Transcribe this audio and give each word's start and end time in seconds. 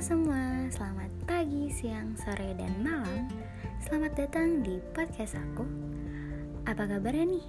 Semua, 0.00 0.64
selamat 0.72 1.12
pagi, 1.28 1.68
siang, 1.68 2.16
sore, 2.16 2.56
dan 2.56 2.72
malam 2.80 3.28
Selamat 3.84 4.16
datang 4.16 4.64
di 4.64 4.80
podcast 4.96 5.36
aku 5.36 5.68
Apa 6.64 6.88
kabarnya 6.88 7.36
nih? 7.36 7.44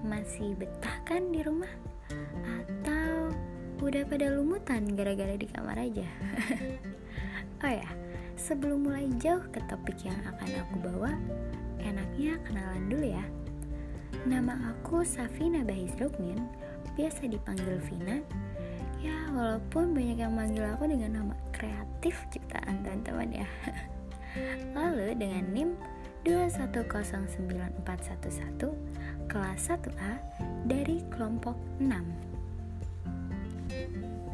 Masih 0.00 0.56
betah 0.56 1.04
kan 1.04 1.28
di 1.28 1.44
rumah? 1.44 1.68
Atau 2.48 3.36
udah 3.84 4.08
pada 4.08 4.32
lumutan 4.32 4.88
gara-gara 4.96 5.36
di 5.36 5.44
kamar 5.44 5.84
aja? 5.84 6.08
oh 7.68 7.72
ya, 7.76 7.88
sebelum 8.40 8.88
mulai 8.88 9.12
jauh 9.20 9.44
ke 9.52 9.60
topik 9.68 10.00
yang 10.00 10.16
akan 10.32 10.48
aku 10.64 10.76
bawa 10.80 11.12
Enaknya 11.76 12.40
kenalan 12.48 12.88
dulu 12.88 13.04
ya 13.04 13.24
Nama 14.24 14.72
aku 14.72 15.04
Safina 15.04 15.60
Bahis 15.60 15.92
Rukmin 16.00 16.40
Biasa 16.96 17.28
dipanggil 17.28 17.76
Vina 17.84 18.24
Ya, 19.02 19.18
walaupun 19.34 19.98
banyak 19.98 20.22
yang 20.22 20.30
manggil 20.30 20.62
aku 20.62 20.86
dengan 20.86 21.18
nama 21.18 21.34
kreatif 21.50 22.22
ciptaan 22.30 22.86
teman-teman 22.86 23.42
ya. 23.42 23.48
Lalu 24.78 25.18
dengan 25.18 25.42
NIM 25.50 25.74
2109411 26.22 27.82
kelas 29.26 29.60
1A 29.66 30.22
dari 30.70 31.02
kelompok 31.10 31.58
6. 31.82 31.90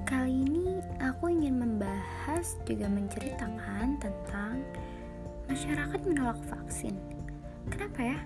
Kali 0.04 0.44
ini 0.44 0.84
aku 1.00 1.32
ingin 1.32 1.56
membahas 1.56 2.60
juga 2.68 2.92
menceritakan 2.92 3.96
tentang 3.96 4.60
masyarakat 5.48 6.00
menolak 6.04 6.36
vaksin. 6.52 6.92
Kenapa 7.72 8.04
ya? 8.04 8.20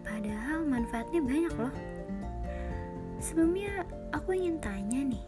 Padahal 0.00 0.64
manfaatnya 0.64 1.20
banyak 1.20 1.52
loh. 1.60 1.76
Sebelumnya 3.20 3.84
aku 4.12 4.36
ingin 4.36 4.60
tanya 4.60 5.00
nih, 5.00 5.24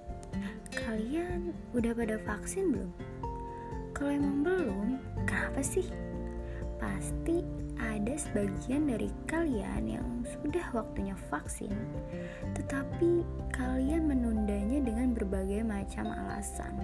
Kalian 0.77 1.57
udah 1.73 1.97
pada 1.97 2.21
vaksin 2.29 2.69
belum? 2.77 2.93
Kalau 3.97 4.13
emang 4.13 4.45
belum, 4.45 4.89
kenapa 5.25 5.65
sih? 5.65 5.89
Pasti 6.77 7.41
ada 7.81 8.13
sebagian 8.13 8.85
dari 8.85 9.09
kalian 9.25 9.89
yang 9.89 10.09
sudah 10.29 10.69
waktunya 10.77 11.17
vaksin, 11.33 11.73
tetapi 12.53 13.25
kalian 13.57 14.05
menundanya 14.05 14.85
dengan 14.85 15.17
berbagai 15.17 15.65
macam 15.65 16.13
alasan. 16.13 16.77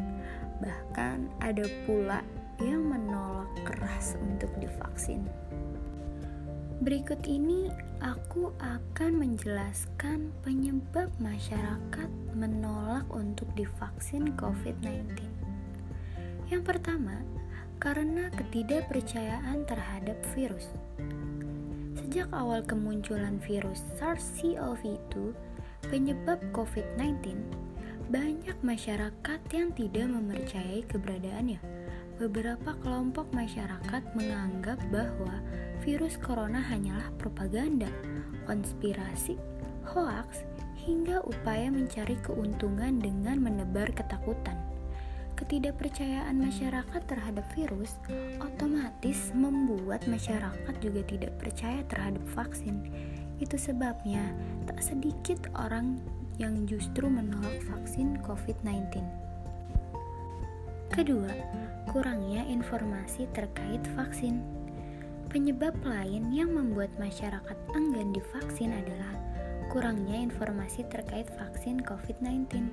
Bahkan 0.65 1.29
ada 1.45 1.69
pula 1.85 2.25
yang 2.65 2.89
menolak 2.89 3.53
keras 3.69 4.17
untuk 4.25 4.49
divaksin. 4.57 5.29
Berikut 6.83 7.23
ini 7.31 7.71
aku 8.03 8.51
akan 8.59 9.15
menjelaskan 9.15 10.35
penyebab 10.43 11.15
masyarakat 11.23 12.11
menolak 12.35 13.07
untuk 13.15 13.47
divaksin 13.55 14.35
COVID-19. 14.35 15.15
Yang 16.51 16.63
pertama, 16.67 17.23
karena 17.79 18.35
ketidakpercayaan 18.35 19.63
terhadap 19.63 20.19
virus. 20.35 20.75
Sejak 22.03 22.27
awal 22.35 22.67
kemunculan 22.67 23.39
virus 23.47 23.87
SARS-CoV-2 24.03 25.15
penyebab 25.87 26.43
COVID-19, 26.51 27.47
banyak 28.11 28.59
masyarakat 28.67 29.41
yang 29.55 29.71
tidak 29.79 30.11
mempercayai 30.11 30.83
keberadaannya 30.91 31.63
beberapa 32.19 32.75
kelompok 32.83 33.31
masyarakat 33.31 34.03
menganggap 34.19 34.83
bahwa 34.91 35.39
virus 35.83 36.15
corona 36.23 36.63
hanyalah 36.63 37.11
propaganda, 37.19 37.91
konspirasi, 38.47 39.35
hoaks, 39.83 40.47
hingga 40.79 41.23
upaya 41.27 41.71
mencari 41.71 42.15
keuntungan 42.23 43.03
dengan 43.03 43.39
menebar 43.43 43.91
ketakutan. 43.95 44.59
Ketidakpercayaan 45.35 46.39
masyarakat 46.39 47.03
terhadap 47.11 47.47
virus 47.59 47.99
otomatis 48.39 49.35
membuat 49.35 50.07
masyarakat 50.07 50.75
juga 50.79 51.03
tidak 51.03 51.35
percaya 51.43 51.83
terhadap 51.91 52.23
vaksin. 52.31 52.79
Itu 53.43 53.59
sebabnya 53.59 54.31
tak 54.71 54.79
sedikit 54.79 55.51
orang 55.59 55.99
yang 56.39 56.63
justru 56.71 57.11
menolak 57.11 57.59
vaksin 57.67 58.23
COVID-19. 58.23 59.03
Kedua, 60.95 61.33
kurangnya 61.91 62.47
informasi 62.47 63.27
terkait 63.35 63.83
vaksin. 63.99 64.62
Penyebab 65.33 65.73
lain 65.89 66.29
yang 66.29 66.53
membuat 66.53 66.93
masyarakat 67.01 67.57
enggan 67.73 68.13
divaksin 68.13 68.69
adalah 68.69 69.17
kurangnya 69.73 70.29
informasi 70.29 70.85
terkait 70.93 71.25
vaksin 71.41 71.81
COVID-19, 71.89 72.69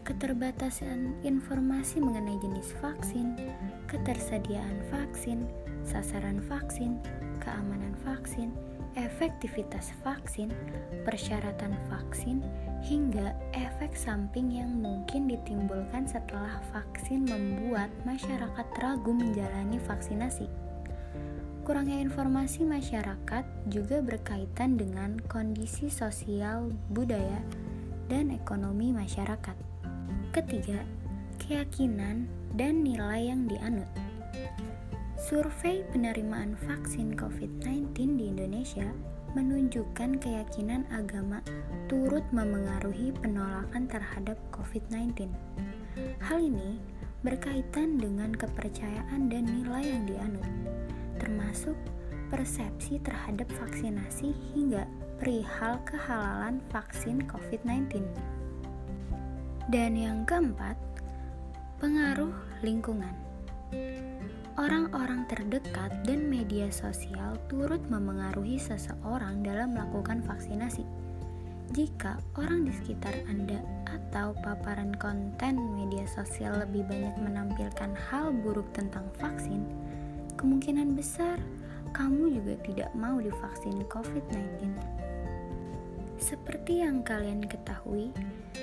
keterbatasan 0.00 1.12
informasi 1.20 2.00
mengenai 2.00 2.40
jenis 2.40 2.72
vaksin, 2.80 3.36
ketersediaan 3.92 4.80
vaksin, 4.88 5.44
sasaran 5.84 6.40
vaksin, 6.48 6.96
keamanan 7.44 7.92
vaksin, 8.08 8.56
efektivitas 8.96 9.92
vaksin, 10.00 10.48
persyaratan 11.04 11.76
vaksin, 11.92 12.40
hingga 12.80 13.36
efek 13.52 13.92
samping 13.92 14.48
yang 14.48 14.72
mungkin 14.80 15.28
ditimbulkan 15.28 16.08
setelah 16.08 16.56
vaksin 16.72 17.28
membuat 17.28 17.92
masyarakat 18.08 18.66
ragu 18.80 19.12
menjalani 19.12 19.76
vaksinasi. 19.76 20.71
Kurangnya 21.62 22.02
informasi 22.02 22.66
masyarakat 22.66 23.46
juga 23.70 24.02
berkaitan 24.02 24.74
dengan 24.74 25.22
kondisi 25.30 25.86
sosial, 25.86 26.74
budaya, 26.90 27.38
dan 28.10 28.34
ekonomi 28.34 28.90
masyarakat. 28.90 29.54
Ketiga, 30.34 30.82
keyakinan 31.38 32.26
dan 32.58 32.82
nilai 32.82 33.30
yang 33.30 33.46
dianut. 33.46 33.86
Survei 35.22 35.86
penerimaan 35.94 36.58
vaksin 36.66 37.14
COVID-19 37.14 37.94
di 38.18 38.24
Indonesia 38.34 38.90
menunjukkan 39.38 40.18
keyakinan 40.18 40.82
agama 40.90 41.40
turut 41.86 42.26
memengaruhi 42.34 43.14
penolakan 43.22 43.86
terhadap 43.86 44.34
COVID-19. 44.50 45.30
Hal 46.26 46.42
ini 46.42 46.82
berkaitan 47.22 48.02
dengan 48.02 48.34
kepercayaan 48.34 49.30
dan 49.30 49.46
nilai 49.46 49.94
yang 49.94 50.04
dianut, 50.10 50.48
termasuk 51.22 51.78
persepsi 52.34 52.98
terhadap 52.98 53.46
vaksinasi 53.62 54.34
hingga 54.50 54.82
perihal 55.22 55.78
kehalalan 55.86 56.58
vaksin 56.74 57.22
COVID-19. 57.30 58.02
Dan 59.70 59.94
yang 59.94 60.26
keempat, 60.26 60.74
pengaruh 61.78 62.34
lingkungan. 62.66 63.14
Orang-orang 64.58 65.24
terdekat 65.30 66.04
dan 66.04 66.28
media 66.28 66.68
sosial 66.68 67.38
turut 67.48 67.80
memengaruhi 67.88 68.60
seseorang 68.60 69.40
dalam 69.40 69.72
melakukan 69.72 70.20
vaksinasi. 70.26 70.84
Jika 71.72 72.20
orang 72.36 72.68
di 72.68 72.72
sekitar 72.76 73.16
Anda 73.32 73.64
atau 73.88 74.36
paparan 74.44 74.92
konten 75.00 75.56
media 75.72 76.04
sosial 76.04 76.60
lebih 76.68 76.84
banyak 76.84 77.16
menampilkan 77.16 77.96
hal 77.96 78.28
buruk 78.44 78.68
tentang 78.76 79.08
vaksin, 79.16 79.64
kemungkinan 80.36 80.94
besar 80.96 81.36
kamu 81.92 82.40
juga 82.40 82.54
tidak 82.64 82.90
mau 82.96 83.20
divaksin 83.20 83.84
COVID-19. 83.86 84.72
Seperti 86.16 86.80
yang 86.80 87.04
kalian 87.04 87.44
ketahui, 87.44 88.14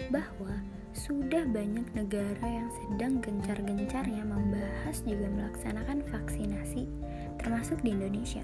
bahwa 0.10 0.54
sudah 0.96 1.46
banyak 1.46 1.86
negara 1.94 2.46
yang 2.48 2.70
sedang 2.74 3.22
gencar-gencarnya 3.22 4.24
membahas 4.26 5.06
juga 5.06 5.30
melaksanakan 5.30 6.02
vaksinasi, 6.10 6.90
termasuk 7.38 7.78
di 7.86 7.94
Indonesia. 7.94 8.42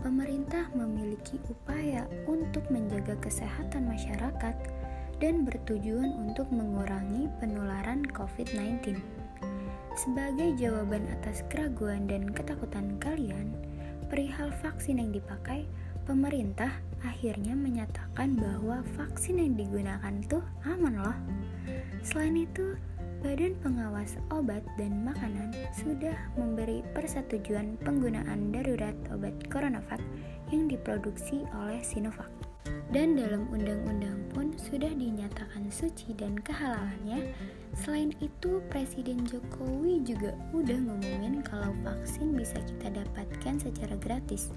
Pemerintah 0.00 0.70
memiliki 0.72 1.42
upaya 1.50 2.06
untuk 2.30 2.62
menjaga 2.70 3.18
kesehatan 3.18 3.90
masyarakat 3.90 4.56
dan 5.18 5.42
bertujuan 5.42 6.14
untuk 6.22 6.46
mengurangi 6.54 7.26
penularan 7.42 8.06
COVID-19. 8.14 9.17
Sebagai 9.98 10.54
jawaban 10.54 11.10
atas 11.10 11.42
keraguan 11.50 12.06
dan 12.06 12.30
ketakutan 12.30 13.02
kalian, 13.02 13.50
perihal 14.06 14.54
vaksin 14.62 15.02
yang 15.02 15.10
dipakai, 15.10 15.66
pemerintah 16.06 16.70
akhirnya 17.02 17.58
menyatakan 17.58 18.38
bahwa 18.38 18.86
vaksin 18.94 19.42
yang 19.42 19.58
digunakan 19.58 20.14
tuh 20.30 20.46
aman 20.62 21.02
loh. 21.02 21.18
Selain 22.06 22.38
itu, 22.38 22.78
Badan 23.26 23.58
Pengawas 23.58 24.14
Obat 24.30 24.62
dan 24.78 25.02
Makanan 25.02 25.50
sudah 25.74 26.14
memberi 26.38 26.86
persetujuan 26.94 27.74
penggunaan 27.82 28.54
darurat 28.54 28.94
obat 29.10 29.34
CoronaVac 29.50 29.98
yang 30.54 30.70
diproduksi 30.70 31.42
oleh 31.58 31.82
Sinovac. 31.82 32.30
Dan 32.94 33.18
dalam 33.18 33.50
undang-undang 33.50 34.30
pun 34.30 34.54
sudah 34.54 34.94
dinyatakan 34.94 35.66
suci 35.74 36.14
dan 36.14 36.38
kehalalannya. 36.38 37.34
Selain 37.78 38.10
itu, 38.18 38.58
Presiden 38.74 39.22
Jokowi 39.22 40.02
juga 40.02 40.34
udah 40.50 40.78
ngomongin 40.82 41.40
kalau 41.46 41.70
vaksin 41.86 42.34
bisa 42.34 42.58
kita 42.66 42.90
dapatkan 42.90 43.54
secara 43.62 43.94
gratis. 44.02 44.50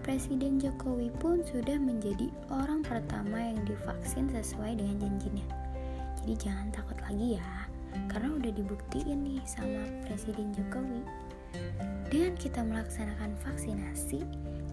Presiden 0.00 0.56
Jokowi 0.56 1.12
pun 1.20 1.44
sudah 1.44 1.76
menjadi 1.76 2.32
orang 2.48 2.80
pertama 2.80 3.36
yang 3.36 3.60
divaksin 3.68 4.32
sesuai 4.32 4.80
dengan 4.80 4.96
janjinya. 4.96 5.46
Jadi 6.24 6.34
jangan 6.48 6.68
takut 6.72 6.96
lagi 7.04 7.36
ya. 7.36 7.68
karena 8.12 8.36
udah 8.36 8.52
dibuktiin 8.52 9.24
nih 9.24 9.40
sama 9.48 9.84
Presiden 10.04 10.52
Jokowi. 10.52 11.00
Dengan 12.12 12.36
kita 12.36 12.60
melaksanakan 12.60 13.32
vaksinasi, 13.40 14.24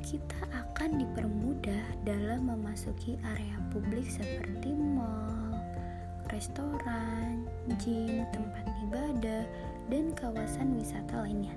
kita 0.04 0.40
akan 0.52 1.00
dipermudah 1.00 1.84
dalam 2.04 2.52
memasuki 2.52 3.16
area 3.24 3.58
publik 3.72 4.06
seperti 4.08 4.76
restoran, 6.36 7.48
gym, 7.80 8.28
tempat 8.36 8.68
ibadah, 8.84 9.48
dan 9.88 10.12
kawasan 10.20 10.76
wisata 10.76 11.24
lainnya. 11.24 11.56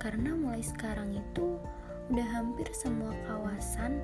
Karena 0.00 0.32
mulai 0.32 0.64
sekarang 0.64 1.12
itu 1.12 1.60
udah 2.08 2.28
hampir 2.32 2.64
semua 2.72 3.12
kawasan 3.28 4.00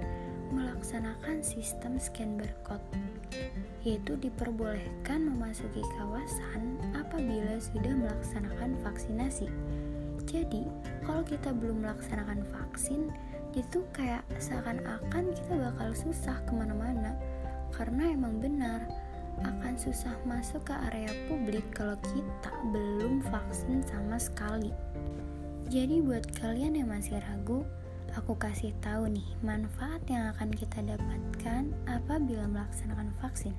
melaksanakan 0.52 1.42
sistem 1.42 1.98
scan 1.98 2.38
barcode 2.38 2.84
yaitu 3.82 4.14
diperbolehkan 4.18 5.26
memasuki 5.26 5.82
kawasan 5.98 6.78
apabila 6.94 7.58
sudah 7.58 7.94
melaksanakan 7.96 8.78
vaksinasi. 8.84 9.50
Jadi, 10.26 10.66
kalau 11.06 11.22
kita 11.22 11.54
belum 11.54 11.86
melaksanakan 11.86 12.42
vaksin, 12.50 13.10
itu 13.54 13.82
kayak 13.94 14.26
seakan-akan 14.42 15.32
kita 15.32 15.54
bakal 15.54 15.94
susah 15.96 16.36
ke 16.44 16.52
mana-mana 16.52 17.16
karena 17.72 18.12
emang 18.12 18.36
benar 18.42 18.84
akan 19.44 19.74
susah 19.76 20.14
masuk 20.24 20.64
ke 20.64 20.74
area 20.92 21.12
publik 21.28 21.64
kalau 21.74 21.98
kita 22.12 22.52
belum 22.72 23.20
vaksin 23.28 23.84
sama 23.84 24.16
sekali. 24.16 24.72
Jadi 25.66 25.98
buat 26.00 26.24
kalian 26.38 26.78
yang 26.78 26.88
masih 26.94 27.18
ragu, 27.18 27.66
aku 28.14 28.38
kasih 28.38 28.70
tahu 28.80 29.10
nih 29.10 29.28
manfaat 29.42 30.00
yang 30.06 30.30
akan 30.32 30.54
kita 30.54 30.78
dapatkan 30.80 31.74
apabila 31.90 32.46
melaksanakan 32.46 33.10
vaksin. 33.18 33.52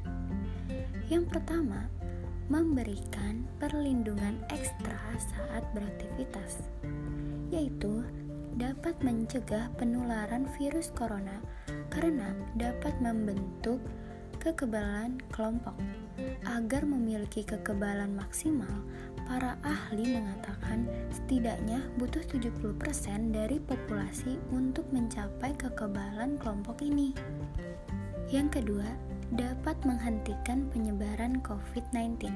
Yang 1.11 1.29
pertama, 1.35 1.91
memberikan 2.47 3.43
perlindungan 3.59 4.39
ekstra 4.47 4.95
saat 5.19 5.67
beraktivitas, 5.75 6.63
yaitu 7.51 8.07
dapat 8.55 8.95
mencegah 9.03 9.69
penularan 9.77 10.49
virus 10.57 10.89
corona 10.95 11.43
karena 11.91 12.33
dapat 12.57 12.95
membentuk 13.03 13.77
kekebalan 14.47 15.19
kelompok. 15.35 15.75
Agar 16.47 16.87
memiliki 16.87 17.43
kekebalan 17.43 18.15
maksimal, 18.15 18.71
para 19.27 19.59
ahli 19.59 20.15
mengatakan 20.15 20.87
setidaknya 21.11 21.83
butuh 21.99 22.23
70% 22.31 23.35
dari 23.35 23.59
populasi 23.59 24.39
untuk 24.55 24.87
mencapai 24.95 25.51
kekebalan 25.59 26.39
kelompok 26.39 26.79
ini. 26.79 27.11
Yang 28.31 28.63
kedua, 28.63 28.87
dapat 29.35 29.75
menghentikan 29.83 30.71
penyebaran 30.71 31.43
COVID-19. 31.43 32.31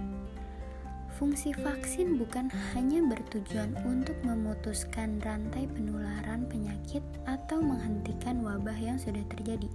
Fungsi 1.15 1.55
vaksin 1.55 2.19
bukan 2.19 2.51
hanya 2.75 2.99
bertujuan 3.07 3.71
untuk 3.87 4.15
memutuskan 4.27 5.23
rantai 5.23 5.63
penularan 5.71 6.43
penyakit 6.51 7.03
atau 7.23 7.63
menghentikan 7.63 8.43
wabah 8.43 8.75
yang 8.75 8.99
sudah 8.99 9.21
terjadi, 9.31 9.69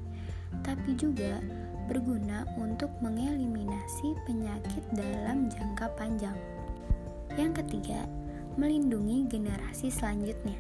tapi 0.65 0.97
juga 0.99 1.41
berguna 1.87 2.47
untuk 2.59 2.91
mengeliminasi 3.01 4.15
penyakit 4.27 4.85
dalam 4.93 5.49
jangka 5.51 5.91
panjang. 5.97 6.37
Yang 7.35 7.65
ketiga, 7.65 8.05
melindungi 8.59 9.29
generasi 9.31 9.93
selanjutnya. 9.93 10.57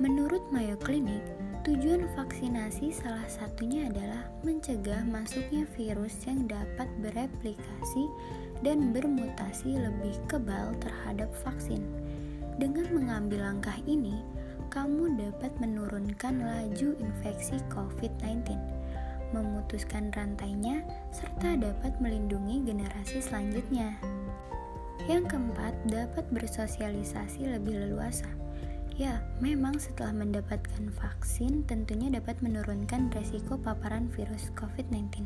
Menurut 0.00 0.42
Mayo 0.50 0.74
Clinic, 0.80 1.22
tujuan 1.62 2.08
vaksinasi 2.18 2.90
salah 2.90 3.28
satunya 3.28 3.86
adalah 3.86 4.26
mencegah 4.42 5.04
masuknya 5.06 5.68
virus 5.78 6.16
yang 6.26 6.50
dapat 6.50 6.90
bereplikasi 6.98 8.10
dan 8.66 8.90
bermutasi 8.90 9.78
lebih 9.78 10.16
kebal 10.26 10.74
terhadap 10.82 11.30
vaksin. 11.46 11.84
Dengan 12.58 12.88
mengambil 12.90 13.46
langkah 13.52 13.78
ini, 13.84 14.22
kamu 14.72 15.20
dapat 15.20 15.52
menurunkan 15.60 16.40
laju 16.40 16.96
infeksi 16.96 17.60
COVID-19, 17.68 18.56
memutuskan 19.32 20.12
rantainya, 20.12 20.84
serta 21.10 21.56
dapat 21.56 21.96
melindungi 21.98 22.62
generasi 22.68 23.18
selanjutnya. 23.18 23.96
Yang 25.10 25.34
keempat, 25.34 25.74
dapat 25.90 26.24
bersosialisasi 26.30 27.50
lebih 27.50 27.74
leluasa. 27.88 28.30
Ya, 29.00 29.24
memang 29.40 29.80
setelah 29.80 30.12
mendapatkan 30.12 30.92
vaksin 30.92 31.64
tentunya 31.64 32.12
dapat 32.12 32.36
menurunkan 32.44 33.08
resiko 33.16 33.56
paparan 33.56 34.12
virus 34.12 34.52
COVID-19. 34.52 35.24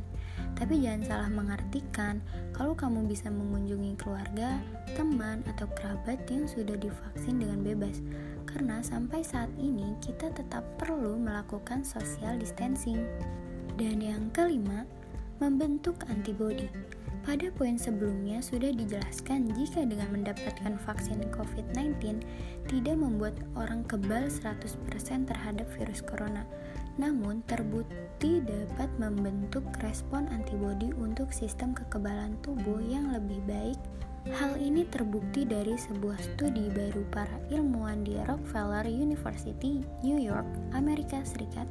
Tapi 0.55 0.81
jangan 0.81 1.03
salah 1.03 1.31
mengartikan 1.31 2.23
kalau 2.55 2.79
kamu 2.79 3.11
bisa 3.11 3.27
mengunjungi 3.27 3.99
keluarga, 3.99 4.63
teman, 4.95 5.43
atau 5.51 5.67
kerabat 5.75 6.23
yang 6.31 6.47
sudah 6.47 6.79
divaksin 6.79 7.43
dengan 7.43 7.67
bebas. 7.67 7.99
Karena 8.47 8.81
sampai 8.87 9.27
saat 9.27 9.51
ini 9.59 9.99
kita 9.99 10.31
tetap 10.31 10.63
perlu 10.79 11.19
melakukan 11.19 11.83
social 11.83 12.39
distancing. 12.39 13.03
Dan 13.77 14.01
yang 14.01 14.33
kelima, 14.33 14.89
membentuk 15.37 16.01
antibodi. 16.09 16.73
Pada 17.27 17.51
poin 17.59 17.75
sebelumnya 17.75 18.39
sudah 18.39 18.71
dijelaskan 18.71 19.51
jika 19.53 19.83
dengan 19.83 20.15
mendapatkan 20.15 20.79
vaksin 20.87 21.21
COVID-19 21.35 22.23
tidak 22.71 22.97
membuat 22.97 23.35
orang 23.59 23.83
kebal 23.85 24.31
100% 24.31 24.65
terhadap 25.27 25.67
virus 25.75 26.01
corona, 26.07 26.47
namun 26.97 27.43
terbukti 27.51 28.41
dapat 28.47 28.89
membentuk 28.97 29.67
respon 29.83 30.31
antibodi 30.31 30.95
untuk 30.97 31.35
sistem 31.35 31.75
kekebalan 31.75 32.39
tubuh 32.47 32.79
yang 32.81 33.11
lebih 33.11 33.43
baik. 33.45 33.77
Hal 34.31 34.57
ini 34.57 34.87
terbukti 34.87 35.43
dari 35.43 35.75
sebuah 35.75 36.19
studi 36.19 36.71
baru 36.73 37.03
para 37.11 37.37
ilmuwan 37.51 38.07
di 38.07 38.17
Rockefeller 38.23 38.87
University, 38.87 39.83
New 40.07 40.23
York, 40.23 40.47
Amerika 40.79 41.21
Serikat 41.27 41.67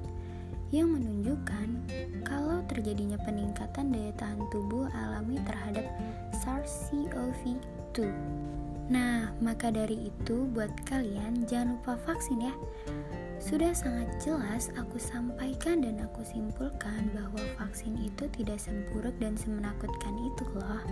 yang 0.76 0.92
menunjukkan 0.92 1.88
kalau 2.28 2.60
terjadinya 2.68 3.16
peningkatan 3.24 3.96
daya 3.96 4.12
tahan 4.20 4.44
tubuh 4.52 4.92
alami 4.92 5.40
terhadap 5.48 5.88
SARS-CoV-2. 6.44 8.12
Nah, 8.92 9.32
maka 9.40 9.72
dari 9.72 10.12
itu 10.12 10.46
buat 10.52 10.70
kalian 10.86 11.48
jangan 11.48 11.80
lupa 11.80 11.96
vaksin 12.04 12.52
ya. 12.52 12.54
Sudah 13.40 13.72
sangat 13.72 14.10
jelas 14.20 14.68
aku 14.76 15.00
sampaikan 15.00 15.80
dan 15.80 16.04
aku 16.04 16.28
simpulkan 16.28 17.08
bahwa 17.16 17.40
vaksin 17.56 17.96
itu 17.98 18.28
tidak 18.36 18.60
seburuk 18.60 19.16
dan 19.18 19.34
semenakutkan 19.40 20.14
itu 20.28 20.44
loh. 20.60 20.84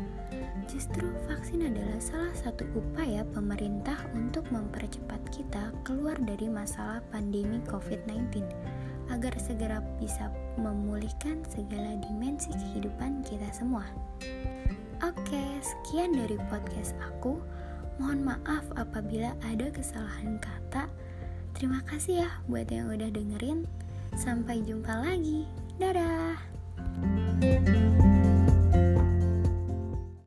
Justru 0.65 1.11
vaksin 1.27 1.69
adalah 1.69 1.99
salah 1.99 2.33
satu 2.33 2.63
upaya 2.71 3.27
pemerintah 3.35 3.99
untuk 4.15 4.47
mempercepat 4.47 5.19
kita 5.29 5.75
keluar 5.83 6.15
dari 6.23 6.47
masalah 6.47 7.03
pandemi 7.11 7.59
COVID-19 7.67 8.72
agar 9.11 9.33
segera 9.39 9.83
bisa 9.99 10.31
memulihkan 10.55 11.43
segala 11.49 11.97
dimensi 11.99 12.51
kehidupan 12.53 13.23
kita 13.25 13.47
semua. 13.51 13.83
Oke, 15.03 15.43
sekian 15.59 16.15
dari 16.15 16.39
podcast 16.47 16.95
aku. 17.03 17.35
Mohon 17.99 18.35
maaf 18.35 18.65
apabila 18.79 19.35
ada 19.43 19.67
kesalahan 19.69 20.39
kata. 20.39 20.87
Terima 21.53 21.83
kasih 21.85 22.25
ya 22.25 22.29
buat 22.47 22.71
yang 22.71 22.89
udah 22.89 23.11
dengerin. 23.11 23.67
Sampai 24.15 24.63
jumpa 24.63 25.03
lagi. 25.03 25.45
Dadah. 25.77 26.37